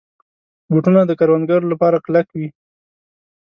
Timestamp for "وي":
2.37-2.47